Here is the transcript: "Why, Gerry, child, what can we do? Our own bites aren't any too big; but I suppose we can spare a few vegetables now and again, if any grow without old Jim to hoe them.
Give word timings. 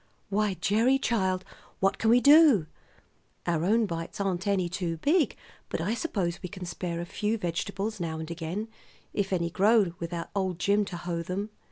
"Why, 0.29 0.55
Gerry, 0.55 0.97
child, 0.97 1.45
what 1.79 1.99
can 1.99 2.09
we 2.09 2.19
do? 2.19 2.65
Our 3.45 3.63
own 3.63 3.85
bites 3.85 4.19
aren't 4.19 4.47
any 4.47 4.67
too 4.67 4.97
big; 4.97 5.37
but 5.69 5.79
I 5.79 5.93
suppose 5.93 6.39
we 6.41 6.49
can 6.49 6.65
spare 6.65 7.01
a 7.01 7.05
few 7.05 7.37
vegetables 7.37 7.99
now 7.99 8.17
and 8.17 8.31
again, 8.31 8.67
if 9.13 9.31
any 9.31 9.51
grow 9.51 9.93
without 9.99 10.31
old 10.33 10.57
Jim 10.57 10.85
to 10.85 10.97
hoe 10.97 11.21
them. 11.21 11.51